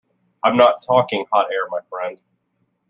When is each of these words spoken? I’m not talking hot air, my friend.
I’m 0.43 0.57
not 0.57 0.81
talking 0.81 1.27
hot 1.31 1.51
air, 1.51 1.67
my 1.69 1.81
friend. 1.87 2.19